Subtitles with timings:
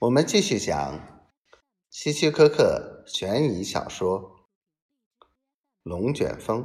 [0.00, 1.22] 我们继续讲
[1.88, 4.48] 希区柯克悬疑小说
[5.84, 6.64] 《龙卷风》。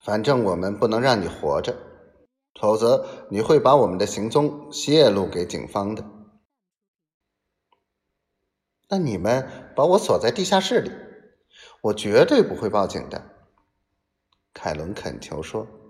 [0.00, 1.78] 反正我们不能让你活着，
[2.60, 6.04] 否则你会把我们的行踪泄露给警方的。
[8.88, 10.90] 那你们把我锁在地下室里，
[11.80, 13.46] 我绝对不会报警的。
[14.52, 15.83] 凯伦恳求说。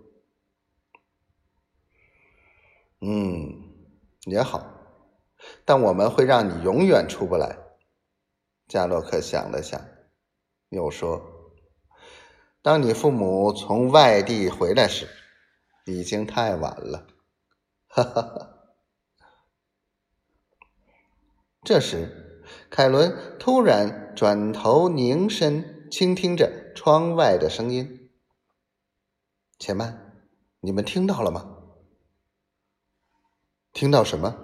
[3.06, 3.74] 嗯，
[4.22, 4.64] 也好，
[5.66, 7.58] 但我们会让你永远出不来。
[8.66, 9.78] 加洛克想了想，
[10.70, 11.22] 又说
[12.62, 15.06] ：“当你父母从外地回来时，
[15.84, 17.06] 已经太晚了。”
[17.88, 18.50] 哈哈哈。
[21.62, 28.10] 这时，凯伦突然转头凝神倾听着窗外的声音。
[29.58, 30.22] 且慢，
[30.60, 31.63] 你们听到了吗？
[33.74, 34.36] 听到什么？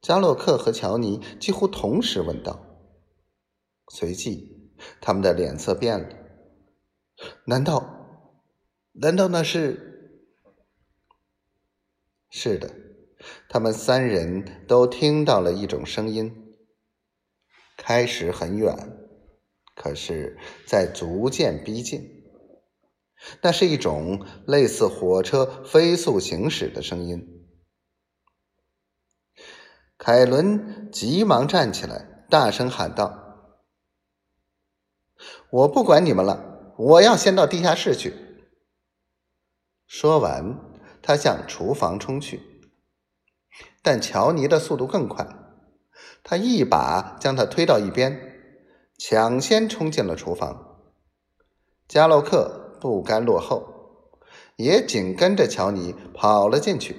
[0.00, 2.60] 加洛克和乔尼几乎同时问道。
[3.92, 6.08] 随即，他们的脸色变了。
[7.46, 8.34] 难道？
[8.94, 10.26] 难道那是？
[12.30, 12.74] 是的，
[13.48, 16.56] 他们三人都听到了一种声音，
[17.76, 18.74] 开始很远，
[19.76, 22.17] 可是在逐渐逼近。
[23.42, 27.46] 那是一种类似火车飞速行驶的声音。
[29.96, 33.64] 凯伦急忙站起来，大声喊道
[35.50, 38.14] ：“我不管你们了，我要先到地下室去。”
[39.88, 40.56] 说完，
[41.02, 42.40] 他向厨房冲去。
[43.82, 45.26] 但乔尼的速度更快，
[46.22, 48.40] 他一把将他推到一边，
[48.96, 50.92] 抢先冲进了厨房。
[51.88, 52.66] 加洛克。
[52.80, 53.64] 不甘落后，
[54.56, 56.96] 也紧跟着乔尼跑了进去。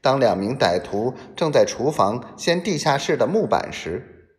[0.00, 4.38] 当两名歹徒正在厨房掀地下室的木板时，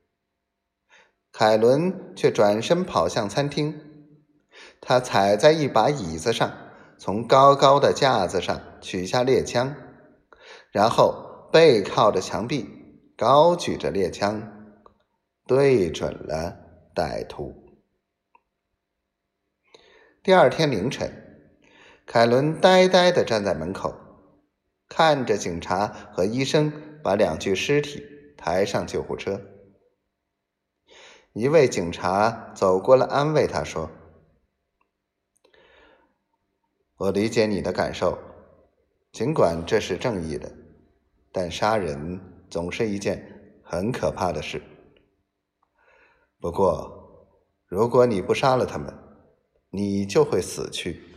[1.31, 3.81] 凯伦却转身跑向餐厅。
[4.79, 6.53] 他踩在一把椅子上，
[6.97, 9.75] 从高高的架子上取下猎枪，
[10.71, 12.65] 然后背靠着墙壁，
[13.17, 14.41] 高举着猎枪，
[15.45, 16.55] 对准了
[16.95, 17.64] 歹徒。
[20.25, 21.53] 第二天凌晨，
[22.07, 23.93] 凯伦呆呆地站在门口，
[24.89, 28.03] 看着警察和医生把两具尸体
[28.35, 29.39] 抬上救护车。
[31.33, 33.91] 一位警察走过来安慰他说
[36.97, 38.17] ：“我理解你的感受，
[39.11, 40.51] 尽管这是正义的，
[41.31, 42.19] 但杀人
[42.49, 44.59] 总是一件很可怕的事。
[46.39, 47.29] 不过，
[47.67, 48.91] 如果你不杀了他们，”
[49.71, 51.14] 你就会死去。